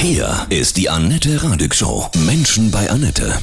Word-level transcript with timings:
Hier 0.00 0.46
ist 0.48 0.76
die 0.76 0.88
Annette 0.88 1.42
Radig 1.42 1.74
Show. 1.74 2.08
Menschen 2.18 2.70
bei 2.70 2.88
Annette. 2.88 3.36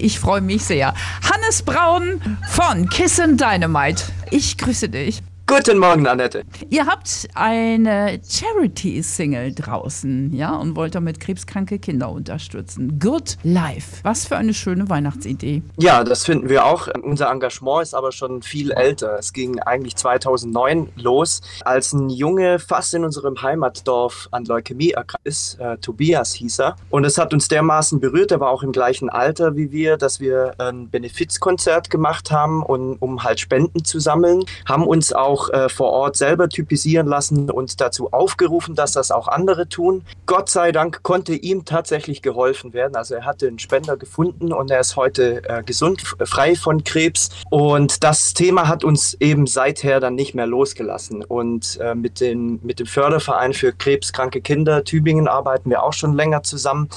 Ich 0.00 0.20
freue 0.20 0.40
mich 0.40 0.62
sehr. 0.62 0.94
Hannes 1.28 1.62
Braun 1.62 2.38
von 2.50 2.88
Kiss 2.88 3.18
and 3.18 3.40
Dynamite. 3.40 4.04
Ich 4.30 4.56
grüße 4.56 4.88
dich. 4.88 5.22
Guten 5.50 5.78
Morgen, 5.78 6.06
Annette. 6.06 6.44
Ihr 6.68 6.84
habt 6.84 7.26
eine 7.32 8.20
Charity-Single 8.22 9.54
draußen, 9.54 10.34
ja, 10.34 10.54
und 10.54 10.76
wollt 10.76 10.94
damit 10.94 11.20
krebskranke 11.20 11.78
Kinder 11.78 12.10
unterstützen. 12.10 12.98
Good 12.98 13.38
Life. 13.44 14.00
Was 14.02 14.26
für 14.26 14.36
eine 14.36 14.52
schöne 14.52 14.90
Weihnachtsidee. 14.90 15.62
Ja, 15.78 16.04
das 16.04 16.26
finden 16.26 16.50
wir 16.50 16.66
auch. 16.66 16.88
Unser 17.02 17.30
Engagement 17.30 17.82
ist 17.82 17.94
aber 17.94 18.12
schon 18.12 18.42
viel 18.42 18.72
älter. 18.72 19.16
Es 19.18 19.32
ging 19.32 19.58
eigentlich 19.60 19.96
2009 19.96 20.90
los, 20.96 21.40
als 21.64 21.94
ein 21.94 22.10
Junge 22.10 22.58
fast 22.58 22.92
in 22.92 23.02
unserem 23.02 23.40
Heimatdorf 23.40 24.28
an 24.32 24.44
Leukämie 24.44 24.90
erkrankt 24.90 25.26
ist. 25.26 25.58
Äh, 25.58 25.78
Tobias 25.78 26.34
hieß 26.34 26.58
er. 26.58 26.76
Und 26.90 27.04
es 27.04 27.16
hat 27.16 27.32
uns 27.32 27.48
dermaßen 27.48 28.00
berührt, 28.00 28.32
er 28.32 28.40
war 28.40 28.50
auch 28.50 28.62
im 28.62 28.72
gleichen 28.72 29.08
Alter 29.08 29.56
wie 29.56 29.72
wir, 29.72 29.96
dass 29.96 30.20
wir 30.20 30.52
ein 30.58 30.90
Benefizkonzert 30.90 31.88
gemacht 31.88 32.30
haben, 32.30 32.62
und, 32.62 32.98
um 32.98 33.24
halt 33.24 33.40
Spenden 33.40 33.82
zu 33.82 33.98
sammeln. 33.98 34.44
Haben 34.66 34.86
uns 34.86 35.14
auch 35.14 35.37
auch 35.38 35.50
äh, 35.50 35.68
vor 35.68 35.90
Ort 35.90 36.16
selber 36.16 36.48
typisieren 36.48 37.06
lassen 37.06 37.50
und 37.50 37.80
dazu 37.80 38.12
aufgerufen, 38.12 38.74
dass 38.74 38.92
das 38.92 39.10
auch 39.10 39.28
andere 39.28 39.68
tun. 39.68 40.04
Gott 40.26 40.48
sei 40.48 40.72
Dank 40.72 41.02
konnte 41.02 41.34
ihm 41.34 41.64
tatsächlich 41.64 42.22
geholfen 42.22 42.72
werden. 42.72 42.96
Also 42.96 43.14
er 43.14 43.24
hatte 43.24 43.46
einen 43.46 43.58
Spender 43.58 43.96
gefunden 43.96 44.52
und 44.52 44.70
er 44.70 44.80
ist 44.80 44.96
heute 44.96 45.42
äh, 45.48 45.62
gesund, 45.62 46.02
frei 46.24 46.54
von 46.54 46.84
Krebs. 46.84 47.30
Und 47.50 48.02
das 48.04 48.34
Thema 48.34 48.68
hat 48.68 48.84
uns 48.84 49.14
eben 49.20 49.46
seither 49.46 50.00
dann 50.00 50.14
nicht 50.14 50.34
mehr 50.34 50.46
losgelassen. 50.46 51.24
Und 51.24 51.78
äh, 51.80 51.94
mit, 51.94 52.20
den, 52.20 52.60
mit 52.62 52.80
dem 52.80 52.86
Förderverein 52.86 53.52
für 53.52 53.72
krebskranke 53.72 54.40
Kinder 54.40 54.84
Tübingen 54.84 55.28
arbeiten 55.28 55.70
wir 55.70 55.82
auch 55.82 55.92
schon 55.92 56.14
länger 56.14 56.42
zusammen. 56.42 56.88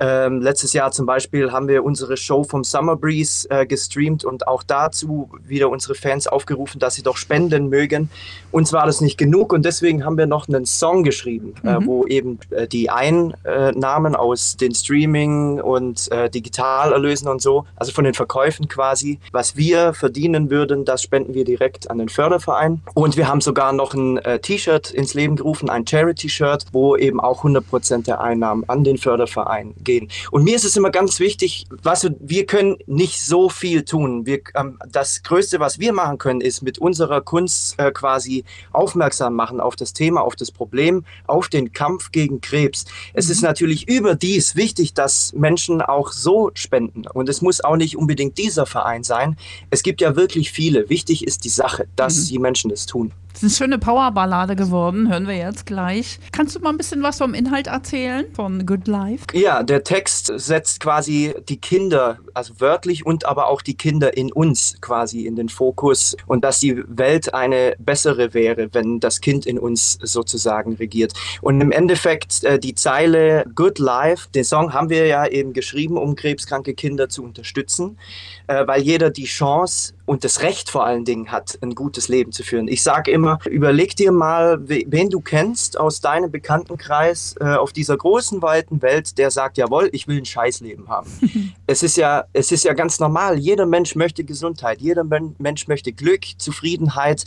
Ähm, 0.00 0.40
letztes 0.40 0.72
Jahr 0.72 0.90
zum 0.90 1.06
Beispiel 1.06 1.52
haben 1.52 1.68
wir 1.68 1.84
unsere 1.84 2.16
Show 2.16 2.42
vom 2.42 2.64
Summer 2.64 2.96
Breeze 2.96 3.48
äh, 3.50 3.64
gestreamt 3.64 4.24
und 4.24 4.48
auch 4.48 4.62
dazu 4.62 5.30
wieder 5.46 5.70
unsere 5.70 5.94
Fans 5.94 6.26
aufgerufen, 6.26 6.80
dass 6.80 6.94
sie 6.94 7.02
doch 7.02 7.16
spenden 7.16 7.68
mögen. 7.68 8.10
Uns 8.50 8.72
war 8.72 8.86
das 8.86 9.00
nicht 9.00 9.18
genug 9.18 9.52
und 9.52 9.64
deswegen 9.64 10.04
haben 10.04 10.18
wir 10.18 10.26
noch 10.26 10.48
einen 10.48 10.66
Song 10.66 11.04
geschrieben, 11.04 11.54
äh, 11.62 11.78
mhm. 11.78 11.82
äh, 11.82 11.86
wo 11.86 12.06
eben 12.06 12.38
äh, 12.50 12.66
die 12.66 12.90
Einnahmen 12.90 14.16
aus 14.16 14.56
den 14.56 14.74
Streaming 14.74 15.60
und 15.60 16.10
äh, 16.10 16.28
Digitalerlösen 16.28 17.28
und 17.28 17.40
so, 17.40 17.64
also 17.76 17.92
von 17.92 18.04
den 18.04 18.14
Verkäufen 18.14 18.68
quasi, 18.68 19.20
was 19.30 19.56
wir 19.56 19.94
verdienen 19.94 20.50
würden, 20.50 20.84
das 20.84 21.02
spenden 21.02 21.34
wir 21.34 21.44
direkt 21.44 21.90
an 21.90 21.98
den 21.98 22.08
Förderverein. 22.08 22.82
Und 22.94 23.16
wir 23.16 23.28
haben 23.28 23.40
sogar 23.40 23.72
noch 23.72 23.94
ein 23.94 24.18
äh, 24.18 24.40
T-Shirt 24.40 24.90
ins 24.90 25.14
Leben 25.14 25.36
gerufen, 25.36 25.70
ein 25.70 25.86
Charity-Shirt, 25.86 26.66
wo 26.72 26.96
eben 26.96 27.20
auch 27.20 27.44
100% 27.44 28.04
der 28.04 28.20
Einnahmen 28.20 28.64
an 28.68 28.82
den 28.82 28.98
Förderverein 28.98 29.74
gehen. 29.84 30.08
Und 30.30 30.44
mir 30.44 30.56
ist 30.56 30.64
es 30.64 30.76
immer 30.76 30.90
ganz 30.90 31.20
wichtig, 31.20 31.66
was 31.82 32.08
wir 32.18 32.46
können 32.46 32.76
nicht 32.86 33.20
so 33.20 33.48
viel 33.48 33.84
tun. 33.84 34.26
Wir, 34.26 34.40
ähm, 34.54 34.78
das 34.88 35.22
Größte, 35.22 35.60
was 35.60 35.78
wir 35.78 35.92
machen 35.92 36.18
können, 36.18 36.40
ist 36.40 36.62
mit 36.62 36.78
unserer 36.78 37.20
Kunst 37.20 37.78
äh, 37.78 37.92
quasi 37.92 38.44
aufmerksam 38.72 39.34
machen 39.34 39.60
auf 39.60 39.76
das 39.76 39.92
Thema, 39.92 40.22
auf 40.22 40.36
das 40.36 40.50
Problem, 40.50 41.04
auf 41.26 41.48
den 41.48 41.72
Kampf 41.72 42.12
gegen 42.12 42.40
Krebs. 42.40 42.84
Es 43.12 43.26
mhm. 43.26 43.32
ist 43.32 43.42
natürlich 43.42 43.88
überdies 43.88 44.56
wichtig, 44.56 44.94
dass 44.94 45.32
Menschen 45.34 45.82
auch 45.82 46.12
so 46.12 46.50
spenden. 46.54 47.06
Und 47.06 47.28
es 47.28 47.42
muss 47.42 47.62
auch 47.62 47.76
nicht 47.76 47.96
unbedingt 47.96 48.38
dieser 48.38 48.66
Verein 48.66 49.04
sein. 49.04 49.36
Es 49.70 49.82
gibt 49.82 50.00
ja 50.00 50.16
wirklich 50.16 50.50
viele. 50.50 50.88
Wichtig 50.88 51.26
ist 51.26 51.44
die 51.44 51.48
Sache, 51.48 51.86
dass 51.96 52.16
mhm. 52.16 52.26
die 52.28 52.38
Menschen 52.38 52.70
das 52.70 52.86
tun. 52.86 53.12
Das 53.34 53.42
ist 53.42 53.60
eine 53.60 53.72
schöne 53.72 53.78
Powerballade 53.80 54.54
geworden, 54.54 55.10
hören 55.10 55.26
wir 55.26 55.34
jetzt 55.34 55.66
gleich. 55.66 56.20
Kannst 56.30 56.54
du 56.54 56.60
mal 56.60 56.70
ein 56.70 56.76
bisschen 56.76 57.02
was 57.02 57.18
vom 57.18 57.34
Inhalt 57.34 57.66
erzählen 57.66 58.26
von 58.32 58.64
Good 58.64 58.86
Life? 58.86 59.24
Ja, 59.32 59.64
der 59.64 59.82
Text 59.82 60.32
setzt 60.36 60.78
quasi 60.78 61.34
die 61.48 61.56
Kinder, 61.56 62.18
also 62.32 62.60
wörtlich 62.60 63.04
und 63.04 63.26
aber 63.26 63.48
auch 63.48 63.60
die 63.60 63.76
Kinder 63.76 64.16
in 64.16 64.32
uns 64.32 64.76
quasi 64.80 65.26
in 65.26 65.34
den 65.34 65.48
Fokus 65.48 66.16
und 66.28 66.44
dass 66.44 66.60
die 66.60 66.84
Welt 66.86 67.34
eine 67.34 67.74
bessere 67.80 68.34
wäre, 68.34 68.68
wenn 68.72 69.00
das 69.00 69.20
Kind 69.20 69.46
in 69.46 69.58
uns 69.58 69.98
sozusagen 70.00 70.76
regiert. 70.76 71.12
Und 71.40 71.60
im 71.60 71.72
Endeffekt 71.72 72.44
äh, 72.44 72.60
die 72.60 72.76
Zeile 72.76 73.46
Good 73.56 73.80
Life, 73.80 74.28
den 74.32 74.44
Song 74.44 74.72
haben 74.72 74.90
wir 74.90 75.08
ja 75.08 75.26
eben 75.26 75.52
geschrieben, 75.52 75.98
um 75.98 76.14
krebskranke 76.14 76.74
Kinder 76.74 77.08
zu 77.08 77.24
unterstützen, 77.24 77.98
äh, 78.46 78.64
weil 78.64 78.82
jeder 78.82 79.10
die 79.10 79.24
Chance 79.24 79.94
und 80.06 80.24
das 80.24 80.42
Recht 80.42 80.70
vor 80.70 80.84
allen 80.84 81.04
Dingen 81.04 81.30
hat, 81.32 81.58
ein 81.62 81.74
gutes 81.74 82.08
Leben 82.08 82.32
zu 82.32 82.42
führen. 82.42 82.68
Ich 82.68 82.82
sage 82.82 83.10
immer, 83.10 83.38
überleg 83.46 83.96
dir 83.96 84.12
mal, 84.12 84.58
wen 84.68 85.10
du 85.10 85.20
kennst 85.20 85.78
aus 85.78 86.00
deinem 86.00 86.30
Bekanntenkreis 86.30 87.36
äh, 87.40 87.54
auf 87.54 87.72
dieser 87.72 87.96
großen, 87.96 88.42
weiten 88.42 88.82
Welt, 88.82 89.16
der 89.18 89.30
sagt, 89.30 89.56
jawohl, 89.56 89.88
ich 89.92 90.06
will 90.06 90.18
ein 90.18 90.24
Scheißleben 90.24 90.88
haben. 90.88 91.10
es, 91.66 91.82
ist 91.82 91.96
ja, 91.96 92.24
es 92.32 92.52
ist 92.52 92.64
ja 92.64 92.74
ganz 92.74 93.00
normal, 93.00 93.38
jeder 93.38 93.66
Mensch 93.66 93.94
möchte 93.94 94.24
Gesundheit, 94.24 94.80
jeder 94.80 95.04
Mensch 95.04 95.68
möchte 95.68 95.92
Glück, 95.92 96.24
Zufriedenheit. 96.38 97.24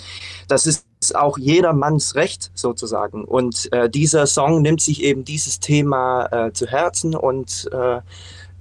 Das 0.47 0.67
ist 0.67 0.85
auch 1.15 1.37
jedermanns 1.37 2.15
Recht 2.15 2.51
sozusagen. 2.53 3.23
Und 3.23 3.71
äh, 3.71 3.89
dieser 3.89 4.27
Song 4.27 4.61
nimmt 4.61 4.81
sich 4.81 5.03
eben 5.03 5.23
dieses 5.23 5.59
Thema 5.59 6.25
äh, 6.47 6.53
zu 6.53 6.67
Herzen 6.67 7.15
und 7.15 7.69
äh, 7.71 8.01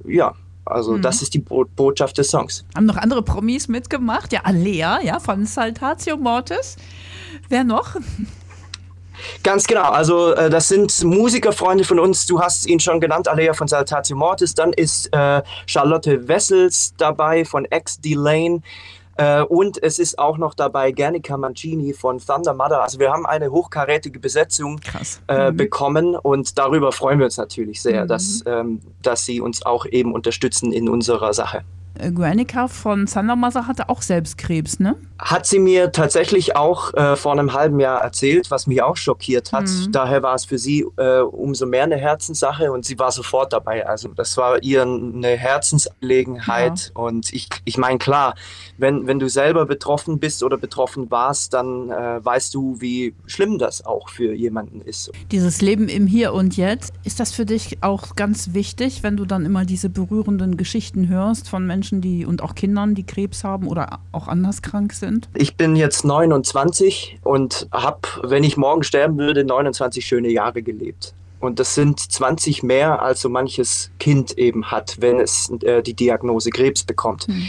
ja, 0.05 0.35
also 0.67 0.93
mhm. 0.93 1.03
das 1.03 1.23
ist 1.23 1.35
die 1.35 1.39
Bo 1.39 1.65
Botschaft 1.65 2.19
des 2.19 2.31
Songs. 2.31 2.65
Haben 2.75 2.87
noch 2.87 2.97
andere 2.97 3.23
Promis 3.23 3.69
mitgemacht? 3.69 4.33
Ja, 4.33 4.41
Alea, 4.45 5.01
ja, 5.03 5.21
von 5.21 5.47
Saltatio 5.47 6.17
Mortis. 6.17 6.77
Wer 7.49 7.65
noch? 7.65 7.97
Ganz 9.43 9.67
genau, 9.67 9.91
also 9.91 10.35
äh, 10.35 10.51
das 10.51 10.69
sind 10.69 11.05
Musikerfreunde 11.05 11.85
von 11.85 11.99
uns, 11.99 12.27
du 12.27 12.41
hast 12.41 12.67
ihn 12.67 12.81
schon 12.81 13.01
genannt, 13.01 13.29
Alea 13.29 13.55
von 13.55 13.67
Saltatio 13.67 14.17
Mortis, 14.17 14.55
dann 14.55 14.73
ist 14.73 15.13
äh, 15.13 15.43
Charlotte 15.67 16.29
Wessels 16.29 16.95
dabei 16.99 17.45
von 17.45 17.67
X 17.71 18.01
Delane, 18.01 18.61
äh, 19.17 19.43
und 19.43 19.83
es 19.83 19.99
ist 19.99 20.19
auch 20.19 20.39
noch 20.39 20.55
dabei 20.55 20.93
Gernica 20.93 21.37
Mancini 21.37 21.93
von 21.93 22.19
Thunder 22.19 22.55
Mother. 22.55 22.83
Also 22.83 22.99
wir 22.99 23.11
haben 23.11 23.27
eine 23.27 23.51
hochkarätige 23.51 24.19
Besetzung 24.19 24.81
äh, 25.29 25.51
mhm. 25.51 25.57
bekommen 25.57 26.17
und 26.17 26.59
darüber 26.59 26.93
freuen 26.93 27.19
wir 27.19 27.27
uns 27.27 27.37
natürlich 27.37 27.81
sehr, 27.81 28.05
mhm. 28.05 28.09
dass, 28.09 28.43
ähm, 28.47 28.81
dass 29.03 29.25
sie 29.25 29.41
uns 29.41 29.65
auch 29.65 29.87
eben 29.87 30.13
unterstützen 30.13 30.73
in 30.73 30.89
unserer 30.89 31.33
Sache. 31.33 31.65
Guernica 32.15 32.69
von 32.69 33.07
Sandermaser 33.07 33.67
hatte 33.67 33.89
auch 33.89 34.03
selbst 34.03 34.39
Krebs, 34.39 34.81
ne? 34.81 34.97
Hat 35.19 35.47
sie 35.47 35.59
mir 35.59 35.93
tatsächlich 35.93 36.57
auch 36.57 36.93
äh, 36.95 37.17
vor 37.17 37.33
einem 37.33 37.53
halben 37.53 37.81
Jahr 37.81 38.03
erzählt, 38.03 38.51
was 38.51 38.67
mich 38.67 38.83
auch 38.83 38.97
schockiert 38.97 39.53
hat. 39.53 39.65
Mhm. 39.65 39.93
Daher 39.93 40.23
war 40.23 40.35
es 40.35 40.45
für 40.45 40.59
sie 40.59 40.85
äh, 40.97 41.21
umso 41.21 41.67
mehr 41.67 41.85
eine 41.85 41.97
Herzenssache 41.97 42.71
und 42.71 42.85
sie 42.85 42.99
war 42.99 43.11
sofort 43.11 43.53
dabei. 43.53 43.87
Also 43.87 44.09
das 44.09 44.37
war 44.37 44.63
ihr 44.63 44.83
eine 44.83 45.37
Herzensangelegenheit. 45.37 46.93
Ja. 46.95 47.03
Und 47.03 47.33
ich, 47.33 47.49
ich 47.65 47.79
meine, 47.79 47.99
klar, 47.99 48.35
wenn, 48.79 49.07
wenn 49.07 49.19
du 49.19 49.29
selber 49.29 49.65
betroffen 49.65 50.19
bist 50.19 50.43
oder 50.43 50.59
betroffen 50.59 51.11
warst, 51.11 51.55
dann 51.55 51.91
äh, 51.91 52.25
weißt 52.25 52.55
du, 52.55 52.81
wie 52.81 53.15
schlimm 53.27 53.59
das 53.59 53.87
auch 53.87 54.11
für 54.11 54.35
jemanden 54.35 54.81
ist. 54.83 55.11
Dieses 55.31 55.63
Leben 55.63 55.89
im 55.89 56.07
Hier 56.07 56.33
und 56.35 56.57
Jetzt, 56.57 56.93
ist 57.05 57.21
das 57.21 57.33
für 57.33 57.47
dich 57.47 57.79
auch 57.83 58.17
ganz 58.17 58.53
wichtig, 58.53 59.03
wenn 59.03 59.17
du 59.17 59.25
dann 59.25 59.47
immer 59.47 59.65
diese 59.65 59.89
berührenden 59.89 60.57
Geschichten 60.57 61.09
hörst 61.09 61.49
von 61.49 61.67
Menschen, 61.67 61.86
Menschen, 61.87 62.01
die 62.01 62.27
und 62.27 62.43
auch 62.43 62.55
Kindern, 62.55 62.95
die 62.95 63.05
Krebs 63.05 63.45
haben 63.45 63.69
oder 63.69 64.01
auch 64.13 64.27
anders 64.27 64.63
krank 64.63 64.93
sind? 64.93 65.29
Ich 65.35 65.57
bin 65.57 65.77
jetzt 65.77 66.05
29 66.05 67.21
und 67.23 67.69
habe, 67.73 68.01
wenn 68.23 68.43
ich 68.43 68.57
morgen 68.57 68.83
sterben 68.83 69.19
würde, 69.19 69.45
29 69.45 70.05
schöne 70.05 70.29
Jahre 70.29 70.63
gelebt. 70.63 71.15
Und 71.39 71.61
das 71.61 71.75
sind 71.75 72.01
20 72.01 72.63
mehr, 72.63 73.03
als 73.03 73.21
so 73.21 73.29
manches 73.29 73.91
Kind 74.01 74.37
eben 74.37 74.71
hat, 74.71 74.97
wenn 75.01 75.21
es 75.21 75.53
äh, 75.63 75.83
die 75.83 75.95
Diagnose 75.95 76.51
Krebs 76.51 76.83
bekommt. 76.83 77.27
Hm. 77.29 77.43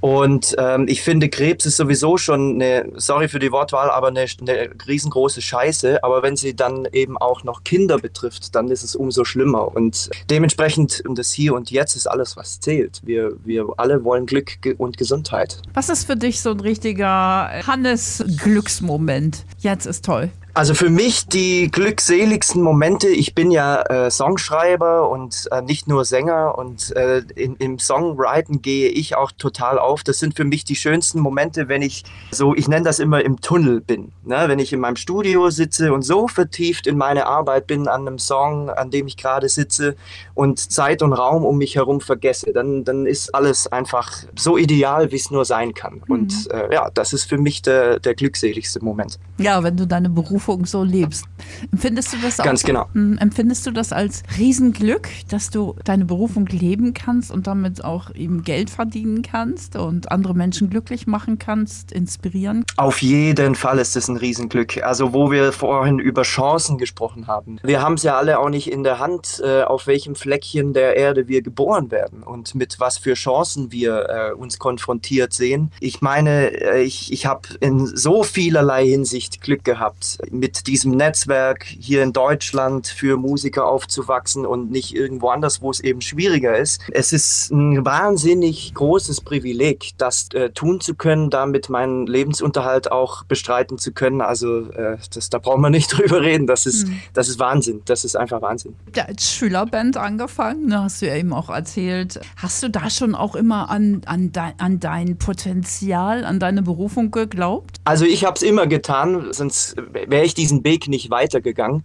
Und 0.00 0.54
ähm, 0.58 0.86
ich 0.88 1.02
finde, 1.02 1.28
Krebs 1.28 1.66
ist 1.66 1.76
sowieso 1.76 2.16
schon 2.18 2.54
eine, 2.54 2.88
sorry 2.96 3.28
für 3.28 3.38
die 3.38 3.50
Wortwahl, 3.50 3.90
aber 3.90 4.08
eine, 4.08 4.26
eine, 4.40 4.70
riesengroße 4.86 5.42
Scheiße. 5.42 6.04
Aber 6.04 6.22
wenn 6.22 6.36
sie 6.36 6.54
dann 6.54 6.86
eben 6.92 7.16
auch 7.18 7.42
noch 7.44 7.64
Kinder 7.64 7.98
betrifft, 7.98 8.54
dann 8.54 8.68
ist 8.68 8.82
es 8.82 8.94
umso 8.94 9.24
schlimmer. 9.24 9.74
Und 9.74 10.10
dementsprechend, 10.30 11.02
das 11.14 11.32
Hier 11.32 11.54
und 11.54 11.70
Jetzt 11.70 11.96
ist 11.96 12.06
alles, 12.06 12.36
was 12.36 12.60
zählt. 12.60 13.00
Wir, 13.04 13.32
wir 13.44 13.66
alle 13.76 14.04
wollen 14.04 14.26
Glück 14.26 14.58
und 14.78 14.96
Gesundheit. 14.96 15.62
Was 15.74 15.88
ist 15.88 16.04
für 16.04 16.16
dich 16.16 16.40
so 16.40 16.50
ein 16.50 16.60
richtiger 16.60 17.50
Hannes-Glücksmoment? 17.66 19.44
Jetzt 19.58 19.86
ist 19.86 20.04
toll. 20.04 20.30
Also 20.58 20.74
für 20.74 20.90
mich 20.90 21.28
die 21.28 21.70
glückseligsten 21.70 22.60
Momente, 22.60 23.06
ich 23.06 23.32
bin 23.32 23.52
ja 23.52 23.80
äh, 23.82 24.10
Songschreiber 24.10 25.08
und 25.08 25.48
äh, 25.52 25.62
nicht 25.62 25.86
nur 25.86 26.04
Sänger 26.04 26.58
und 26.58 26.96
äh, 26.96 27.22
in, 27.36 27.54
im 27.58 27.78
Songwriten 27.78 28.60
gehe 28.60 28.88
ich 28.88 29.14
auch 29.14 29.30
total 29.30 29.78
auf. 29.78 30.02
Das 30.02 30.18
sind 30.18 30.34
für 30.34 30.42
mich 30.42 30.64
die 30.64 30.74
schönsten 30.74 31.20
Momente, 31.20 31.68
wenn 31.68 31.80
ich 31.80 32.02
so, 32.32 32.56
ich 32.56 32.66
nenne 32.66 32.84
das 32.84 32.98
immer 32.98 33.24
im 33.24 33.40
Tunnel 33.40 33.80
bin. 33.80 34.10
Ne? 34.24 34.46
Wenn 34.48 34.58
ich 34.58 34.72
in 34.72 34.80
meinem 34.80 34.96
Studio 34.96 35.48
sitze 35.50 35.92
und 35.92 36.02
so 36.02 36.26
vertieft 36.26 36.88
in 36.88 36.98
meine 36.98 37.26
Arbeit 37.26 37.68
bin 37.68 37.86
an 37.86 38.08
einem 38.08 38.18
Song, 38.18 38.68
an 38.68 38.90
dem 38.90 39.06
ich 39.06 39.16
gerade 39.16 39.48
sitze 39.48 39.94
und 40.34 40.58
Zeit 40.58 41.02
und 41.02 41.12
Raum 41.12 41.44
um 41.44 41.58
mich 41.58 41.76
herum 41.76 42.00
vergesse, 42.00 42.52
dann, 42.52 42.82
dann 42.82 43.06
ist 43.06 43.32
alles 43.32 43.68
einfach 43.68 44.10
so 44.34 44.58
ideal, 44.58 45.12
wie 45.12 45.16
es 45.16 45.30
nur 45.30 45.44
sein 45.44 45.72
kann. 45.72 46.02
Mhm. 46.08 46.12
Und 46.12 46.50
äh, 46.50 46.74
ja, 46.74 46.90
das 46.92 47.12
ist 47.12 47.26
für 47.26 47.38
mich 47.38 47.62
der, 47.62 48.00
der 48.00 48.16
glückseligste 48.16 48.84
Moment. 48.84 49.20
Ja, 49.38 49.62
wenn 49.62 49.76
du 49.76 49.86
deine 49.86 50.10
Berufung 50.10 50.47
Berufung 50.48 50.64
so 50.64 50.82
lebst. 50.82 51.26
Empfindest 51.72 52.14
du 52.14 52.16
das 52.22 52.40
auch? 52.40 52.44
Ganz 52.44 52.62
genau. 52.62 52.86
Hm, 52.94 53.18
empfindest 53.18 53.66
du 53.66 53.70
das 53.70 53.92
als 53.92 54.22
Riesenglück, 54.38 55.08
dass 55.28 55.50
du 55.50 55.76
deine 55.84 56.06
Berufung 56.06 56.46
leben 56.46 56.94
kannst 56.94 57.30
und 57.30 57.46
damit 57.46 57.84
auch 57.84 58.14
eben 58.14 58.42
Geld 58.42 58.70
verdienen 58.70 59.22
kannst 59.22 59.76
und 59.76 60.10
andere 60.10 60.34
Menschen 60.34 60.70
glücklich 60.70 61.06
machen 61.06 61.38
kannst, 61.38 61.92
inspirieren? 61.92 62.64
Auf 62.76 63.02
jeden 63.02 63.54
Fall 63.54 63.78
ist 63.78 63.94
es 63.96 64.08
ein 64.08 64.16
Riesenglück. 64.16 64.82
Also 64.82 65.12
wo 65.12 65.30
wir 65.30 65.52
vorhin 65.52 65.98
über 65.98 66.22
Chancen 66.22 66.78
gesprochen 66.78 67.26
haben. 67.26 67.58
Wir 67.62 67.82
haben 67.82 67.94
es 67.94 68.02
ja 68.02 68.16
alle 68.16 68.38
auch 68.38 68.48
nicht 68.48 68.70
in 68.70 68.82
der 68.84 68.98
Hand, 68.98 69.42
äh, 69.44 69.62
auf 69.62 69.86
welchem 69.86 70.14
Fleckchen 70.14 70.72
der 70.72 70.96
Erde 70.96 71.28
wir 71.28 71.42
geboren 71.42 71.90
werden 71.90 72.22
und 72.22 72.54
mit 72.54 72.80
was 72.80 72.96
für 72.96 73.14
Chancen 73.14 73.70
wir 73.70 74.08
äh, 74.08 74.32
uns 74.32 74.58
konfrontiert 74.58 75.32
sehen. 75.32 75.70
Ich 75.80 76.00
meine, 76.00 76.50
äh, 76.50 76.82
ich, 76.82 77.12
ich 77.12 77.26
habe 77.26 77.48
in 77.60 77.86
so 77.86 78.22
vielerlei 78.22 78.86
Hinsicht 78.86 79.40
Glück 79.42 79.64
gehabt, 79.64 80.18
mit 80.38 80.66
diesem 80.66 80.92
Netzwerk 80.92 81.64
hier 81.64 82.02
in 82.02 82.12
Deutschland 82.12 82.86
für 82.86 83.16
Musiker 83.16 83.66
aufzuwachsen 83.66 84.46
und 84.46 84.70
nicht 84.70 84.94
irgendwo 84.94 85.28
anders, 85.28 85.60
wo 85.60 85.70
es 85.70 85.80
eben 85.80 86.00
schwieriger 86.00 86.56
ist. 86.56 86.80
Es 86.90 87.12
ist 87.12 87.50
ein 87.50 87.84
wahnsinnig 87.84 88.72
großes 88.74 89.20
Privileg, 89.20 89.90
das 89.98 90.28
äh, 90.34 90.50
tun 90.50 90.80
zu 90.80 90.94
können, 90.94 91.30
damit 91.30 91.68
meinen 91.68 92.06
Lebensunterhalt 92.06 92.92
auch 92.92 93.24
bestreiten 93.24 93.78
zu 93.78 93.92
können. 93.92 94.20
Also 94.20 94.70
äh, 94.70 94.98
das, 95.12 95.30
da 95.30 95.38
brauchen 95.38 95.60
wir 95.62 95.70
nicht 95.70 95.92
drüber 95.96 96.22
reden. 96.22 96.46
Das 96.46 96.66
ist, 96.66 96.88
mhm. 96.88 97.00
das 97.14 97.28
ist 97.28 97.38
Wahnsinn. 97.38 97.82
Das 97.84 98.04
ist 98.04 98.16
einfach 98.16 98.42
Wahnsinn. 98.42 98.74
Ja, 98.94 99.04
als 99.04 99.32
Schülerband 99.32 99.96
angefangen, 99.96 100.66
ne, 100.66 100.82
hast 100.82 101.02
du 101.02 101.06
ja 101.06 101.16
eben 101.16 101.32
auch 101.32 101.50
erzählt. 101.50 102.20
Hast 102.36 102.62
du 102.62 102.70
da 102.70 102.90
schon 102.90 103.14
auch 103.14 103.34
immer 103.34 103.70
an, 103.70 104.02
an, 104.06 104.32
de, 104.32 104.42
an 104.58 104.80
dein 104.80 105.18
Potenzial, 105.18 106.24
an 106.24 106.38
deine 106.38 106.62
Berufung 106.62 107.10
geglaubt? 107.10 107.78
Also 107.84 108.04
ich 108.04 108.24
habe 108.24 108.36
es 108.36 108.42
immer 108.42 108.66
getan, 108.66 109.28
sonst 109.32 109.76
wäre 109.92 110.17
ich 110.24 110.34
diesen 110.34 110.64
Weg 110.64 110.88
nicht 110.88 111.10
weitergegangen 111.10 111.84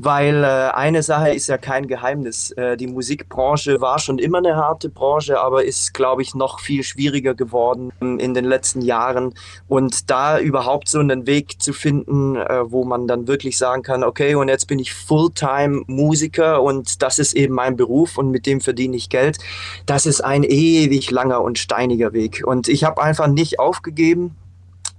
weil 0.00 0.44
äh, 0.44 0.70
eine 0.74 1.02
Sache 1.02 1.30
ist 1.30 1.48
ja 1.48 1.58
kein 1.58 1.88
Geheimnis. 1.88 2.52
Äh, 2.52 2.76
die 2.76 2.86
Musikbranche 2.86 3.80
war 3.80 3.98
schon 3.98 4.20
immer 4.20 4.38
eine 4.38 4.54
harte 4.54 4.88
Branche, 4.88 5.40
aber 5.40 5.64
ist, 5.64 5.92
glaube 5.92 6.22
ich, 6.22 6.36
noch 6.36 6.60
viel 6.60 6.84
schwieriger 6.84 7.34
geworden 7.34 7.92
ähm, 8.00 8.20
in 8.20 8.32
den 8.32 8.44
letzten 8.44 8.80
Jahren. 8.80 9.34
Und 9.66 10.08
da 10.08 10.38
überhaupt 10.38 10.88
so 10.88 11.00
einen 11.00 11.26
Weg 11.26 11.60
zu 11.60 11.72
finden, 11.72 12.36
äh, 12.36 12.70
wo 12.70 12.84
man 12.84 13.08
dann 13.08 13.26
wirklich 13.26 13.58
sagen 13.58 13.82
kann, 13.82 14.04
okay, 14.04 14.36
und 14.36 14.46
jetzt 14.46 14.68
bin 14.68 14.78
ich 14.78 14.94
Fulltime 14.94 15.82
Musiker 15.88 16.62
und 16.62 17.02
das 17.02 17.18
ist 17.18 17.34
eben 17.34 17.54
mein 17.54 17.76
Beruf 17.76 18.18
und 18.18 18.30
mit 18.30 18.46
dem 18.46 18.60
verdiene 18.60 18.96
ich 18.96 19.08
Geld, 19.08 19.38
das 19.84 20.06
ist 20.06 20.20
ein 20.20 20.44
ewig 20.44 21.10
langer 21.10 21.42
und 21.42 21.58
steiniger 21.58 22.12
Weg. 22.12 22.44
Und 22.46 22.68
ich 22.68 22.84
habe 22.84 23.02
einfach 23.02 23.26
nicht 23.26 23.58
aufgegeben 23.58 24.36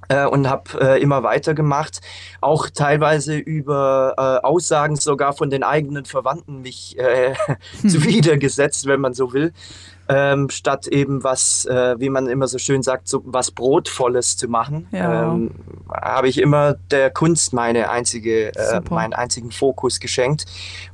äh, 0.09 0.25
und 0.25 0.49
habe 0.49 0.81
äh, 0.81 1.01
immer 1.01 1.23
weitergemacht. 1.23 2.01
Auch 2.41 2.69
teilweise 2.69 3.37
über 3.37 4.13
äh, 4.17 4.45
Aussagen 4.45 4.97
sogar 4.97 5.33
von 5.33 5.49
den 5.49 5.63
eigenen 5.63 6.05
Verwandten 6.05 6.61
mich 6.61 6.99
äh, 6.99 7.33
zuwidergesetzt, 7.87 8.85
wenn 8.87 8.99
man 8.99 9.13
so 9.13 9.31
will 9.33 9.53
ähm, 10.09 10.49
statt 10.49 10.87
eben 10.87 11.23
was, 11.23 11.65
äh, 11.65 11.95
wie 11.99 12.09
man 12.09 12.27
immer 12.27 12.47
so 12.47 12.57
schön 12.57 12.81
sagt, 12.81 13.07
so 13.07 13.21
was 13.25 13.51
Brotvolles 13.51 14.37
zu 14.37 14.47
machen, 14.47 14.87
ja. 14.91 15.31
ähm, 15.33 15.51
habe 15.89 16.27
ich 16.27 16.39
immer 16.39 16.73
der 16.91 17.11
Kunst 17.11 17.53
meine 17.53 17.89
einzige, 17.89 18.55
äh, 18.55 18.81
meinen 18.89 19.13
einzigen 19.13 19.51
Fokus 19.51 19.99
geschenkt 19.99 20.45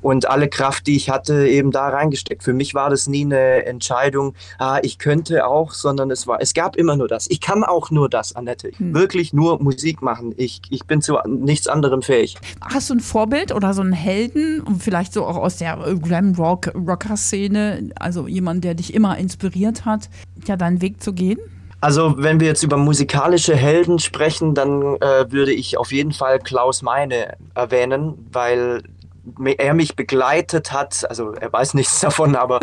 und 0.02 0.30
alle 0.30 0.50
Kraft, 0.50 0.88
die 0.88 0.98
ich 0.98 1.10
hatte, 1.10 1.48
eben 1.48 1.72
da 1.72 1.88
reingesteckt. 1.88 2.44
Für 2.44 2.54
mich 2.54 2.74
war 2.76 2.90
das 2.90 3.08
nie 3.08 3.24
eine 3.24 3.66
Entscheidung, 3.66 4.36
ah, 4.60 4.80
ich 4.82 5.00
könnte 5.00 5.48
auch, 5.48 5.72
sondern 5.72 6.12
es 6.12 6.28
war, 6.28 6.42
es 6.42 6.54
gab 6.54 6.76
immer 6.76 6.98
nur 6.98 7.08
das. 7.08 7.30
Ich 7.30 7.40
kann 7.40 7.64
auch 7.64 7.92
nur 7.92 8.10
das, 8.10 8.36
Annette. 8.36 8.72
Hm. 8.78 8.94
Wirklich 8.94 9.32
nur 9.32 9.62
Musik 9.62 10.02
machen. 10.02 10.34
Ich, 10.36 10.62
ich 10.70 10.86
bin 10.86 11.02
zu 11.02 11.18
nichts 11.26 11.68
anderem 11.68 12.02
fähig. 12.02 12.36
Hast 12.62 12.90
du 12.90 12.96
ein 12.96 13.00
Vorbild 13.00 13.54
oder 13.54 13.74
so 13.74 13.82
einen 13.82 13.94
Helden, 13.94 14.64
vielleicht 14.80 15.14
so 15.14 15.26
auch 15.26 15.38
aus 15.38 15.58
der 15.58 15.78
Glam 16.02 16.34
Rock 16.34 16.72
Rocker 16.76 17.16
Szene, 17.16 17.92
also 17.96 18.28
jemand, 18.28 18.64
der 18.64 18.74
dich 18.74 18.94
immer 18.94 19.05
immer 19.06 19.18
inspiriert 19.18 19.86
hat, 19.86 20.10
ja, 20.48 20.56
deinen 20.56 20.82
Weg 20.82 21.02
zu 21.02 21.14
gehen? 21.14 21.40
Also 21.82 22.16
wenn 22.18 22.40
wir 22.40 22.48
jetzt 22.48 22.64
über 22.64 22.78
musikalische 22.78 23.56
Helden 23.56 24.00
sprechen, 24.00 24.56
dann 24.56 24.82
äh, 24.96 25.32
würde 25.32 25.54
ich 25.54 25.78
auf 25.78 25.92
jeden 25.92 26.14
Fall 26.14 26.40
Klaus 26.40 26.82
Meine 26.82 27.36
erwähnen, 27.54 28.28
weil 28.32 28.82
er 29.58 29.74
mich 29.74 29.96
begleitet 29.96 30.72
hat, 30.72 31.10
also 31.10 31.34
er 31.34 31.52
weiß 31.52 31.74
nichts 31.74 32.00
davon, 32.02 32.36
aber 32.36 32.60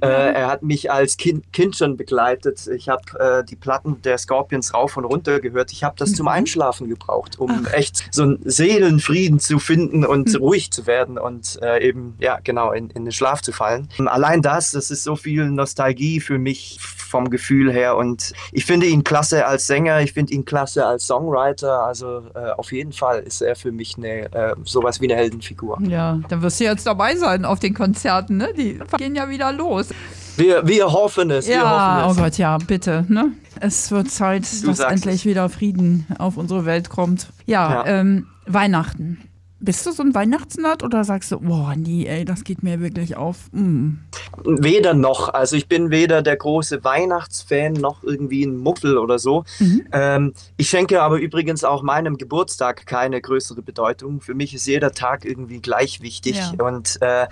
äh, 0.00 0.06
er 0.06 0.48
hat 0.48 0.62
mich 0.62 0.90
als 0.90 1.16
kind, 1.16 1.52
kind 1.52 1.76
schon 1.76 1.96
begleitet. 1.96 2.66
Ich 2.68 2.88
habe 2.88 3.02
äh, 3.18 3.44
die 3.44 3.56
Platten 3.56 4.00
der 4.02 4.18
Scorpions 4.18 4.74
rauf 4.74 4.96
und 4.96 5.04
runter 5.04 5.40
gehört. 5.40 5.72
Ich 5.72 5.84
habe 5.84 5.94
das 5.98 6.10
mhm. 6.10 6.14
zum 6.14 6.28
Einschlafen 6.28 6.88
gebraucht, 6.88 7.38
um 7.38 7.66
Ach. 7.66 7.72
echt 7.72 8.04
so 8.10 8.22
einen 8.22 8.38
Seelenfrieden 8.44 9.38
zu 9.38 9.58
finden 9.58 10.04
und 10.04 10.28
mhm. 10.28 10.36
ruhig 10.36 10.70
zu 10.70 10.86
werden 10.86 11.18
und 11.18 11.58
äh, 11.62 11.86
eben, 11.86 12.14
ja, 12.18 12.38
genau, 12.42 12.72
in, 12.72 12.90
in 12.90 13.04
den 13.04 13.12
Schlaf 13.12 13.42
zu 13.42 13.52
fallen. 13.52 13.88
Allein 13.98 14.42
das, 14.42 14.72
das 14.72 14.90
ist 14.90 15.04
so 15.04 15.16
viel 15.16 15.50
Nostalgie 15.50 16.20
für 16.20 16.38
mich 16.38 16.78
vom 16.80 17.30
Gefühl 17.30 17.72
her 17.72 17.96
und 17.96 18.32
ich 18.52 18.64
finde 18.64 18.86
ihn 18.86 19.04
klasse 19.04 19.46
als 19.46 19.66
Sänger, 19.66 20.00
ich 20.00 20.12
finde 20.12 20.32
ihn 20.32 20.44
klasse 20.44 20.86
als 20.86 21.06
Songwriter, 21.06 21.84
also 21.84 22.22
äh, 22.34 22.50
auf 22.56 22.72
jeden 22.72 22.92
Fall 22.92 23.20
ist 23.20 23.42
er 23.42 23.54
für 23.54 23.70
mich 23.70 23.96
eine, 23.96 24.32
äh, 24.32 24.54
sowas 24.64 25.00
wie 25.00 25.06
eine 25.06 25.16
Heldenfigur. 25.16 25.78
Ja. 25.82 26.01
Ja, 26.02 26.20
dann 26.28 26.42
wirst 26.42 26.58
du 26.60 26.64
jetzt 26.64 26.86
dabei 26.86 27.16
sein 27.16 27.44
auf 27.44 27.60
den 27.60 27.74
Konzerten, 27.74 28.36
ne? 28.36 28.48
Die 28.56 28.80
gehen 28.98 29.14
ja 29.14 29.28
wieder 29.28 29.52
los. 29.52 29.88
Wir, 30.36 30.66
wir 30.66 30.92
hoffen 30.92 31.30
es. 31.30 31.46
Ja, 31.46 32.00
hoffen 32.00 32.10
es. 32.10 32.18
oh 32.18 32.22
Gott, 32.22 32.38
ja, 32.38 32.58
bitte. 32.58 33.04
Ne? 33.08 33.32
Es 33.60 33.90
wird 33.90 34.10
Zeit, 34.10 34.44
du 34.62 34.68
dass 34.68 34.80
endlich 34.80 35.20
es. 35.20 35.24
wieder 35.24 35.48
Frieden 35.48 36.06
auf 36.18 36.36
unsere 36.36 36.64
Welt 36.64 36.88
kommt. 36.88 37.28
Ja, 37.46 37.84
ja. 37.84 37.86
Ähm, 37.86 38.26
Weihnachten. 38.46 39.18
Bist 39.64 39.86
du 39.86 39.92
so 39.92 40.02
ein 40.02 40.12
Weihnachtsnerd 40.12 40.82
oder 40.82 41.04
sagst 41.04 41.30
du, 41.30 41.38
boah, 41.38 41.74
nee, 41.76 42.04
ey, 42.06 42.24
das 42.24 42.42
geht 42.42 42.64
mir 42.64 42.80
wirklich 42.80 43.16
auf? 43.16 43.48
Mm. 43.52 43.98
Weder 44.44 44.92
noch. 44.92 45.28
Also 45.28 45.54
ich 45.54 45.68
bin 45.68 45.90
weder 45.90 46.20
der 46.20 46.36
große 46.36 46.82
Weihnachtsfan 46.82 47.74
noch 47.74 48.02
irgendwie 48.02 48.44
ein 48.44 48.56
Muffel 48.56 48.98
oder 48.98 49.20
so. 49.20 49.44
Mhm. 49.60 49.86
Ähm, 49.92 50.34
ich 50.56 50.68
schenke 50.68 51.00
aber 51.00 51.18
übrigens 51.18 51.62
auch 51.62 51.82
meinem 51.82 52.18
Geburtstag 52.18 52.86
keine 52.86 53.20
größere 53.20 53.62
Bedeutung. 53.62 54.20
Für 54.20 54.34
mich 54.34 54.52
ist 54.52 54.66
jeder 54.66 54.90
Tag 54.90 55.24
irgendwie 55.24 55.60
gleich 55.60 56.00
wichtig. 56.00 56.38
Ja. 56.38 56.66
Und 56.66 57.00
äh, 57.00 57.28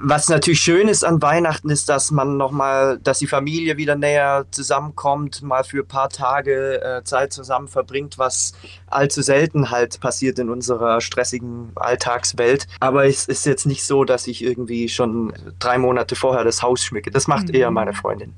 was 0.00 0.28
natürlich 0.28 0.60
schön 0.60 0.86
ist 0.86 1.04
an 1.04 1.20
Weihnachten, 1.22 1.70
ist, 1.70 1.88
dass 1.88 2.12
man 2.12 2.36
nochmal, 2.36 3.00
dass 3.02 3.18
die 3.18 3.26
Familie 3.26 3.76
wieder 3.76 3.96
näher 3.96 4.46
zusammenkommt, 4.52 5.42
mal 5.42 5.64
für 5.64 5.80
ein 5.80 5.88
paar 5.88 6.08
Tage 6.08 6.80
äh, 6.82 7.02
Zeit 7.02 7.32
zusammen 7.32 7.66
verbringt, 7.66 8.16
was 8.16 8.52
allzu 8.86 9.22
selten 9.22 9.70
halt 9.70 9.98
passiert 9.98 10.38
in 10.38 10.50
unserer 10.50 11.00
stressigen 11.00 11.47
Alltagswelt. 11.74 12.66
Aber 12.80 13.06
es 13.06 13.26
ist 13.26 13.46
jetzt 13.46 13.66
nicht 13.66 13.84
so, 13.84 14.04
dass 14.04 14.26
ich 14.26 14.42
irgendwie 14.42 14.88
schon 14.88 15.32
drei 15.58 15.78
Monate 15.78 16.16
vorher 16.16 16.44
das 16.44 16.62
Haus 16.62 16.82
schmücke. 16.82 17.10
Das 17.10 17.26
macht 17.26 17.48
mhm. 17.48 17.54
eher 17.54 17.70
meine 17.70 17.92
Freundin. 17.92 18.34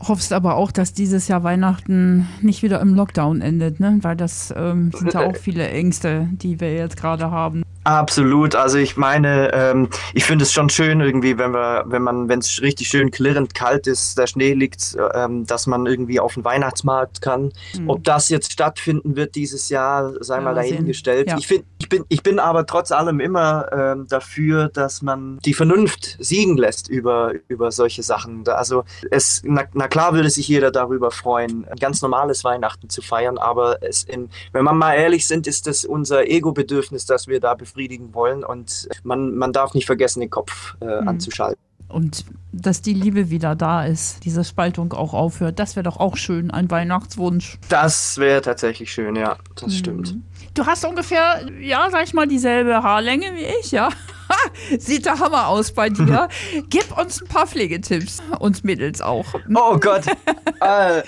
Hoffst 0.00 0.32
aber 0.32 0.54
auch, 0.54 0.70
dass 0.70 0.92
dieses 0.92 1.26
Jahr 1.26 1.42
Weihnachten 1.42 2.28
nicht 2.40 2.62
wieder 2.62 2.80
im 2.80 2.94
Lockdown 2.94 3.40
endet, 3.40 3.80
ne? 3.80 3.98
Weil 4.02 4.14
das 4.14 4.54
ähm, 4.56 4.92
sind 4.94 5.12
ja 5.12 5.26
auch 5.26 5.36
viele 5.40 5.68
Ängste, 5.68 6.28
die 6.30 6.60
wir 6.60 6.72
jetzt 6.72 6.96
gerade 6.96 7.32
haben. 7.32 7.64
Absolut. 7.88 8.54
Also 8.54 8.76
ich 8.76 8.96
meine, 8.98 9.50
ähm, 9.54 9.88
ich 10.12 10.24
finde 10.24 10.42
es 10.42 10.52
schon 10.52 10.68
schön 10.68 11.00
irgendwie, 11.00 11.38
wenn 11.38 11.52
wir, 11.52 11.84
wenn 11.86 12.02
man, 12.02 12.28
wenn 12.28 12.40
es 12.40 12.60
richtig 12.60 12.88
schön 12.88 13.10
klirrend 13.10 13.54
kalt 13.54 13.86
ist, 13.86 14.18
der 14.18 14.26
Schnee 14.26 14.52
liegt, 14.52 14.96
ähm, 15.14 15.46
dass 15.46 15.66
man 15.66 15.86
irgendwie 15.86 16.20
auf 16.20 16.34
den 16.34 16.44
Weihnachtsmarkt 16.44 17.22
kann. 17.22 17.50
Mhm. 17.78 17.88
Ob 17.88 18.04
das 18.04 18.28
jetzt 18.28 18.52
stattfinden 18.52 19.16
wird 19.16 19.34
dieses 19.36 19.70
Jahr, 19.70 20.12
sei 20.20 20.36
ja, 20.36 20.40
mal 20.42 20.54
dahingestellt. 20.54 21.28
Ja. 21.28 21.38
Ich, 21.38 21.46
find, 21.46 21.64
ich, 21.88 21.98
bin, 21.98 22.04
ich 22.08 22.22
bin 22.22 22.38
aber 22.38 22.66
trotz 22.66 22.92
allem 22.92 23.20
immer 23.20 23.66
ähm, 23.72 24.06
dafür, 24.08 24.68
dass 24.68 25.02
man 25.02 25.38
die 25.44 25.54
Vernunft 25.54 26.16
siegen 26.20 26.56
lässt 26.56 26.88
über, 26.88 27.32
über 27.48 27.72
solche 27.72 28.02
Sachen. 28.02 28.46
Also 28.48 28.84
es, 29.10 29.42
na, 29.44 29.64
na 29.72 29.88
klar 29.88 30.12
würde 30.12 30.30
sich 30.30 30.48
jeder 30.48 30.70
darüber 30.70 31.10
freuen, 31.10 31.66
ein 31.68 31.78
ganz 31.78 32.02
normales 32.02 32.44
Weihnachten 32.44 32.88
zu 32.90 33.02
feiern, 33.02 33.38
aber 33.38 33.82
es 33.82 34.04
in, 34.04 34.28
wenn 34.52 34.64
wir 34.64 34.72
mal 34.72 34.94
ehrlich 34.94 35.26
sind, 35.26 35.46
ist 35.46 35.66
das 35.66 35.84
unser 35.84 36.26
Ego-Bedürfnis, 36.26 37.06
dass 37.06 37.26
wir 37.26 37.40
da 37.40 37.54
befriedigen 37.54 37.78
befriedigen 37.78 38.14
wollen 38.14 38.44
und 38.44 38.88
man, 39.02 39.34
man 39.34 39.52
darf 39.52 39.74
nicht 39.74 39.86
vergessen, 39.86 40.20
den 40.20 40.30
Kopf 40.30 40.76
äh, 40.80 41.00
mhm. 41.00 41.08
anzuschalten. 41.08 41.67
Und 41.88 42.26
dass 42.52 42.82
die 42.82 42.92
Liebe 42.92 43.30
wieder 43.30 43.54
da 43.54 43.84
ist, 43.84 44.24
diese 44.24 44.44
Spaltung 44.44 44.92
auch 44.92 45.14
aufhört, 45.14 45.58
das 45.58 45.74
wäre 45.74 45.84
doch 45.84 45.98
auch 45.98 46.16
schön, 46.16 46.50
ein 46.50 46.70
Weihnachtswunsch. 46.70 47.58
Das 47.68 48.18
wäre 48.18 48.42
tatsächlich 48.42 48.92
schön, 48.92 49.16
ja, 49.16 49.36
das 49.54 49.72
mhm. 49.72 49.78
stimmt. 49.78 50.16
Du 50.54 50.66
hast 50.66 50.84
ungefähr, 50.84 51.46
ja, 51.60 51.88
sag 51.90 52.04
ich 52.04 52.14
mal, 52.14 52.26
dieselbe 52.26 52.82
Haarlänge 52.82 53.34
wie 53.34 53.46
ich, 53.60 53.70
ja. 53.70 53.88
Sieht 54.78 55.06
der 55.06 55.18
Hammer 55.18 55.48
aus 55.48 55.72
bei 55.72 55.88
dir. 55.88 56.28
Gib 56.68 56.96
uns 56.98 57.22
ein 57.22 57.28
paar 57.28 57.46
Pflegetipps, 57.46 58.22
uns 58.38 58.62
Mädels 58.64 59.00
auch. 59.00 59.26
Oh 59.54 59.78
Gott. 59.78 60.04
Äh, 60.60 61.04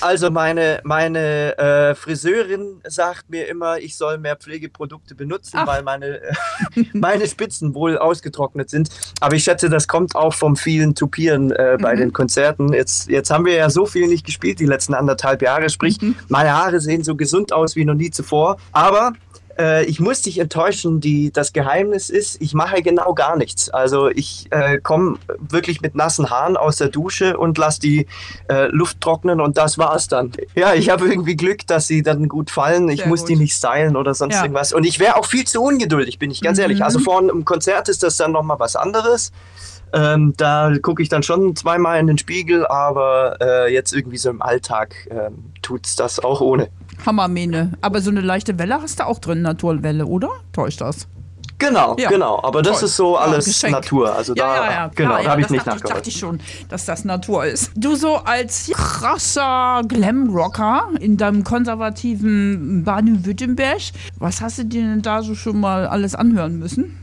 also 0.00 0.30
meine, 0.30 0.80
meine 0.84 1.56
äh, 1.58 1.94
Friseurin 1.94 2.80
sagt 2.86 3.30
mir 3.30 3.48
immer, 3.48 3.78
ich 3.78 3.96
soll 3.96 4.18
mehr 4.18 4.36
Pflegeprodukte 4.36 5.14
benutzen, 5.14 5.58
Ach. 5.60 5.66
weil 5.66 5.82
meine, 5.82 6.20
äh, 6.20 6.32
meine 6.92 7.26
Spitzen 7.26 7.74
wohl 7.74 7.98
ausgetrocknet 7.98 8.70
sind. 8.70 8.90
Aber 9.20 9.34
ich 9.34 9.44
schätze, 9.44 9.68
das 9.68 9.88
kommt 9.88 10.14
auch 10.14 10.34
vom 10.34 10.56
vielen 10.56 10.94
Tupieren 10.94 11.50
äh, 11.52 11.78
bei 11.80 11.94
mhm. 11.94 11.98
den 11.98 12.12
Konzerten. 12.12 12.72
Jetzt, 12.72 13.08
jetzt 13.08 13.30
haben 13.30 13.44
wir 13.44 13.54
ja 13.54 13.70
so 13.70 13.86
viel 13.86 14.06
nicht 14.06 14.24
gespielt 14.24 14.60
die 14.60 14.66
letzten 14.66 14.94
anderthalb 14.94 15.42
Jahre. 15.42 15.68
Sprich, 15.70 16.00
mhm. 16.00 16.16
meine 16.28 16.52
Haare 16.52 16.80
sehen 16.80 17.04
so 17.04 17.16
gesund 17.16 17.52
aus 17.52 17.76
wie 17.76 17.84
noch 17.84 17.94
nie 17.94 18.10
zuvor. 18.10 18.58
Aber 18.72 19.12
Äh, 19.58 19.84
ich 19.86 20.00
muss 20.00 20.22
dich 20.22 20.38
enttäuschen. 20.38 21.00
Die, 21.00 21.32
das 21.32 21.52
Geheimnis 21.52 22.10
ist, 22.10 22.40
ich 22.40 22.54
mache 22.54 22.82
genau 22.82 23.14
gar 23.14 23.36
nichts. 23.36 23.70
Also 23.70 24.08
ich 24.08 24.46
äh, 24.50 24.78
komme 24.78 25.18
wirklich 25.38 25.80
mit 25.80 25.94
nassen 25.94 26.30
Haaren 26.30 26.56
aus 26.56 26.76
der 26.76 26.88
Dusche 26.88 27.36
und 27.36 27.58
lasse 27.58 27.80
die 27.80 28.06
äh, 28.48 28.66
Luft 28.66 29.00
trocknen 29.00 29.40
und 29.40 29.56
das 29.58 29.78
war's 29.78 30.08
dann. 30.08 30.32
Ja, 30.54 30.74
ich 30.74 30.90
habe 30.90 31.08
irgendwie 31.08 31.36
Glück, 31.36 31.66
dass 31.66 31.86
sie 31.86 32.02
dann 32.02 32.28
gut 32.28 32.50
fallen. 32.50 32.88
Ich 32.88 33.00
Sehr 33.00 33.08
muss 33.08 33.20
gut. 33.20 33.30
die 33.30 33.36
nicht 33.36 33.54
stylen 33.54 33.96
oder 33.96 34.14
sonst 34.14 34.34
ja. 34.34 34.42
irgendwas. 34.42 34.72
Und 34.72 34.84
ich 34.84 34.98
wäre 35.00 35.16
auch 35.16 35.26
viel 35.26 35.46
zu 35.46 35.62
ungeduldig, 35.62 36.18
bin 36.18 36.30
ich 36.30 36.40
ganz 36.40 36.58
mhm. 36.58 36.62
ehrlich. 36.62 36.84
Also 36.84 36.98
vor 36.98 37.18
einem 37.18 37.44
Konzert 37.44 37.88
ist 37.88 38.02
das 38.02 38.16
dann 38.16 38.32
nochmal 38.32 38.58
was 38.60 38.76
anderes. 38.76 39.32
Ähm, 39.92 40.34
da 40.36 40.72
gucke 40.82 41.02
ich 41.02 41.08
dann 41.08 41.22
schon 41.22 41.56
zweimal 41.56 41.98
in 41.98 42.06
den 42.06 42.18
Spiegel, 42.18 42.66
aber 42.66 43.38
äh, 43.40 43.72
jetzt 43.72 43.94
irgendwie 43.94 44.18
so 44.18 44.28
im 44.30 44.42
Alltag 44.42 44.94
ähm, 45.10 45.52
es 45.82 45.96
das 45.96 46.20
auch 46.20 46.40
ohne. 46.40 46.68
Hammermähne. 47.06 47.72
Aber 47.80 48.00
so 48.00 48.10
eine 48.10 48.20
leichte 48.20 48.58
Welle 48.58 48.80
hast 48.80 49.00
du 49.00 49.06
auch 49.06 49.18
drin, 49.18 49.42
Naturwelle, 49.42 50.06
oder? 50.06 50.30
Täuscht 50.52 50.80
das? 50.80 51.08
Genau, 51.58 51.96
ja. 51.98 52.08
genau. 52.08 52.40
Aber 52.42 52.62
das 52.62 52.78
Toll. 52.78 52.86
ist 52.86 52.96
so 52.96 53.16
alles 53.16 53.62
ja, 53.62 53.70
Natur. 53.70 54.14
Also 54.14 54.34
ja, 54.34 54.56
da, 54.56 54.70
ja, 54.70 54.90
genau, 54.94 55.22
da 55.22 55.30
habe 55.30 55.40
ich 55.40 55.50
nicht 55.50 55.66
nachgedacht. 55.66 55.96
dachte 55.96 56.08
ich 56.08 56.16
schon, 56.16 56.40
dass 56.68 56.84
das 56.84 57.04
Natur 57.04 57.46
ist. 57.46 57.72
Du 57.74 57.96
so 57.96 58.16
als 58.16 58.70
krasser 58.72 59.82
Glamrocker 59.86 60.88
in 61.00 61.16
deinem 61.16 61.42
konservativen 61.42 62.84
Baden-Württemberg, 62.84 63.80
was 64.18 64.40
hast 64.40 64.58
du 64.58 64.64
dir 64.64 64.82
denn 64.82 65.02
da 65.02 65.22
so 65.22 65.34
schon 65.34 65.58
mal 65.58 65.86
alles 65.86 66.14
anhören 66.14 66.58
müssen? 66.58 66.96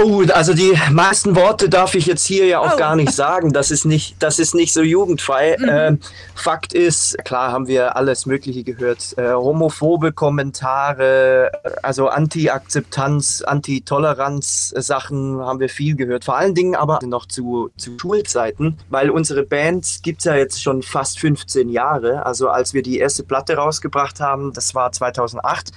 Oh, 0.00 0.22
also 0.32 0.54
die 0.54 0.78
meisten 0.92 1.34
Worte 1.34 1.68
darf 1.68 1.96
ich 1.96 2.06
jetzt 2.06 2.24
hier 2.24 2.46
ja 2.46 2.60
auch 2.60 2.74
oh. 2.74 2.76
gar 2.76 2.94
nicht 2.94 3.12
sagen. 3.12 3.52
Das 3.52 3.72
ist 3.72 3.84
nicht, 3.84 4.14
das 4.20 4.38
ist 4.38 4.54
nicht 4.54 4.72
so 4.72 4.80
jugendfrei. 4.80 5.56
Mhm. 5.58 5.68
Ähm, 5.68 5.98
Fakt 6.36 6.72
ist, 6.72 7.18
klar 7.24 7.50
haben 7.50 7.66
wir 7.66 7.96
alles 7.96 8.24
Mögliche 8.24 8.62
gehört. 8.62 9.18
Äh, 9.18 9.32
homophobe 9.32 10.12
Kommentare, 10.12 11.50
also 11.82 12.06
Anti-Akzeptanz, 12.06 13.42
Anti-Toleranz-Sachen 13.42 15.40
haben 15.40 15.58
wir 15.58 15.68
viel 15.68 15.96
gehört. 15.96 16.24
Vor 16.24 16.36
allen 16.36 16.54
Dingen 16.54 16.76
aber 16.76 17.00
noch 17.04 17.26
zu, 17.26 17.70
zu 17.76 17.98
Schulzeiten, 17.98 18.78
weil 18.90 19.10
unsere 19.10 19.42
Band 19.42 20.04
gibt 20.04 20.20
es 20.20 20.26
ja 20.26 20.36
jetzt 20.36 20.62
schon 20.62 20.82
fast 20.82 21.18
15 21.18 21.70
Jahre. 21.70 22.24
Also 22.24 22.50
als 22.50 22.72
wir 22.72 22.84
die 22.84 22.98
erste 22.98 23.24
Platte 23.24 23.56
rausgebracht 23.56 24.20
haben, 24.20 24.52
das 24.52 24.76
war 24.76 24.92
2008, 24.92 25.72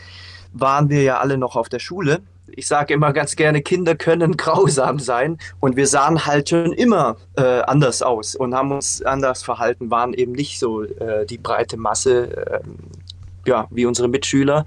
waren 0.54 0.90
wir 0.90 1.02
ja 1.02 1.18
alle 1.18 1.40
noch 1.40 1.56
auf 1.56 1.70
der 1.70 1.80
Schule 1.80 2.22
ich 2.56 2.68
sage 2.68 2.94
immer 2.94 3.14
ganz 3.14 3.36
gerne, 3.36 3.62
Kinder 3.62 3.96
können 3.96 4.38
grausam 4.38 5.00
sein 5.00 5.38
und 5.60 5.76
wir 5.76 5.88
sahen 5.88 6.26
halt 6.26 6.50
schon 6.50 6.74
immer 6.74 7.18
äh, 7.38 7.62
anders 7.62 8.02
aus 8.02 8.36
und 8.36 8.54
haben 8.54 8.72
uns 8.72 9.02
anders 9.02 9.44
verhalten, 9.44 9.92
waren 9.92 10.14
eben 10.14 10.32
nicht 10.32 10.60
so 10.60 10.84
äh, 10.84 11.26
die 11.26 11.38
breite 11.38 11.78
Masse, 11.78 12.36
äh, 12.36 12.60
ja, 13.46 13.68
wie 13.72 13.86
unsere 13.86 14.08
Mitschüler. 14.08 14.66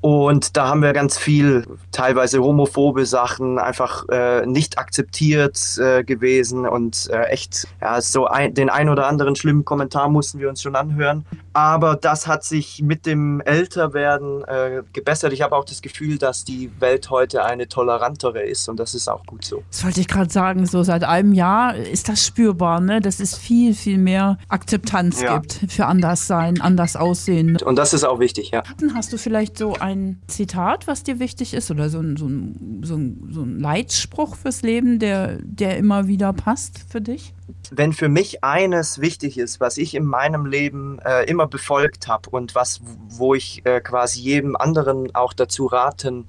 Und 0.00 0.56
da 0.56 0.68
haben 0.68 0.82
wir 0.82 0.94
ganz 0.94 1.18
viel, 1.18 1.66
teilweise 1.92 2.42
homophobe 2.42 3.04
Sachen, 3.04 3.58
einfach 3.58 4.08
äh, 4.08 4.46
nicht 4.46 4.78
akzeptiert 4.78 5.78
äh, 5.78 6.04
gewesen 6.04 6.66
und 6.66 7.10
äh, 7.12 7.24
echt, 7.24 7.68
ja, 7.82 8.00
so 8.00 8.26
ein, 8.26 8.54
den 8.54 8.70
ein 8.70 8.88
oder 8.88 9.06
anderen 9.06 9.36
schlimmen 9.36 9.64
Kommentar 9.64 10.08
mussten 10.08 10.38
wir 10.38 10.48
uns 10.48 10.62
schon 10.62 10.74
anhören. 10.74 11.26
Aber 11.52 11.96
das 11.96 12.26
hat 12.26 12.44
sich 12.44 12.80
mit 12.82 13.04
dem 13.04 13.40
Älterwerden 13.42 14.42
äh, 14.44 14.82
gebessert. 14.92 15.34
Ich 15.34 15.42
habe 15.42 15.54
auch 15.54 15.64
das 15.64 15.82
Gefühl, 15.82 16.16
dass 16.16 16.44
die 16.44 16.70
Welt 16.80 17.10
heute 17.10 17.44
eine 17.44 17.68
tolerantere 17.68 18.42
ist 18.42 18.68
und 18.70 18.80
das 18.80 18.94
ist 18.94 19.08
auch 19.08 19.26
gut 19.26 19.44
so. 19.44 19.62
Das 19.70 19.84
wollte 19.84 20.00
ich 20.00 20.08
gerade 20.08 20.30
sagen, 20.30 20.64
so 20.64 20.82
seit 20.82 21.04
einem 21.04 21.34
Jahr 21.34 21.74
ist 21.76 22.08
das 22.08 22.24
spürbar, 22.24 22.80
ne? 22.80 23.00
dass 23.00 23.20
es 23.20 23.36
viel, 23.36 23.74
viel 23.74 23.98
mehr 23.98 24.38
Akzeptanz 24.48 25.20
ja. 25.20 25.38
gibt 25.38 25.70
für 25.70 25.86
Anderssein, 25.86 26.60
anders 26.60 26.96
aussehen. 26.96 27.58
Und 27.62 27.76
das 27.76 27.92
ist 27.92 28.04
auch 28.04 28.18
wichtig, 28.18 28.50
ja. 28.52 28.62
Hast 28.94 29.12
du 29.12 29.18
vielleicht 29.18 29.58
so 29.58 29.74
ein 29.74 29.89
Zitat, 30.26 30.86
was 30.86 31.02
dir 31.02 31.18
wichtig 31.18 31.54
ist 31.54 31.70
oder 31.70 31.88
so 31.88 32.00
ein, 32.00 32.16
so 32.16 32.26
ein, 32.26 32.80
so 32.84 32.96
ein, 32.96 33.28
so 33.30 33.42
ein 33.42 33.60
Leitspruch 33.60 34.36
fürs 34.36 34.62
Leben, 34.62 34.98
der, 34.98 35.38
der 35.42 35.76
immer 35.76 36.06
wieder 36.06 36.32
passt 36.32 36.84
für 36.88 37.00
dich? 37.00 37.34
wenn 37.70 37.92
für 37.92 38.08
mich 38.08 38.42
eines 38.44 39.00
wichtig 39.00 39.38
ist, 39.38 39.60
was 39.60 39.76
ich 39.76 39.94
in 39.94 40.04
meinem 40.04 40.46
Leben 40.46 40.98
äh, 41.00 41.24
immer 41.24 41.46
befolgt 41.46 42.08
habe 42.08 42.30
und 42.30 42.54
was, 42.54 42.80
wo 43.08 43.34
ich 43.34 43.64
äh, 43.64 43.80
quasi 43.80 44.20
jedem 44.20 44.56
anderen 44.56 45.14
auch 45.14 45.32
dazu 45.32 45.66
raten 45.66 46.26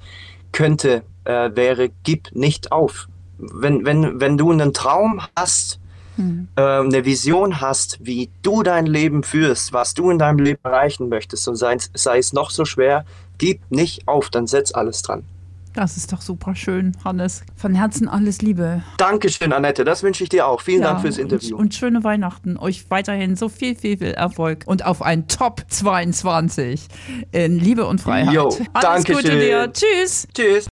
könnte, 0.51 1.03
äh, 1.25 1.51
wäre, 1.55 1.89
gib 2.03 2.35
nicht 2.35 2.71
auf. 2.71 3.07
Wenn, 3.37 3.85
wenn, 3.85 4.19
wenn 4.19 4.37
du 4.37 4.51
einen 4.51 4.73
Traum 4.73 5.21
hast, 5.35 5.79
hm. 6.21 6.47
eine 6.55 7.05
Vision 7.05 7.61
hast, 7.61 7.99
wie 8.01 8.29
du 8.41 8.63
dein 8.63 8.85
Leben 8.85 9.23
führst, 9.23 9.73
was 9.73 9.93
du 9.93 10.09
in 10.09 10.19
deinem 10.19 10.39
Leben 10.39 10.59
erreichen 10.63 11.09
möchtest, 11.09 11.47
und 11.47 11.55
sei, 11.55 11.77
sei 11.93 12.17
es 12.17 12.33
noch 12.33 12.49
so 12.49 12.65
schwer, 12.65 13.05
gib 13.37 13.59
nicht 13.69 14.07
auf, 14.07 14.29
dann 14.29 14.47
setz 14.47 14.73
alles 14.73 15.01
dran. 15.01 15.23
Das 15.73 15.95
ist 15.95 16.11
doch 16.11 16.21
super 16.21 16.53
schön, 16.53 16.91
Hannes. 17.05 17.43
Von 17.55 17.73
Herzen 17.73 18.09
alles 18.09 18.41
Liebe. 18.41 18.83
Dankeschön, 18.97 19.53
Annette. 19.53 19.85
Das 19.85 20.03
wünsche 20.03 20.23
ich 20.23 20.29
dir 20.29 20.45
auch. 20.45 20.59
Vielen 20.59 20.81
ja, 20.81 20.89
Dank 20.89 21.01
fürs 21.01 21.17
Interview. 21.17 21.55
Und, 21.55 21.61
und, 21.61 21.75
schöne 21.75 22.03
Weihnachten. 22.03 22.57
Euch 22.57 22.89
weiterhin 22.89 23.37
so 23.37 23.47
viel, 23.47 23.75
viel, 23.75 23.97
viel 23.97 24.11
Erfolg 24.11 24.63
und 24.65 24.85
auf 24.85 25.01
ein 25.01 25.27
Top 25.27 25.63
22 25.69 26.87
in 27.31 27.57
Liebe 27.57 27.85
und 27.85 28.01
Freiheit. 28.01 28.33
Jo, 28.33 28.49
alles 28.73 29.05
Gute 29.05 29.39
dir. 29.39 29.71
Tschüss. 29.71 30.27
Tschüss. 30.33 30.69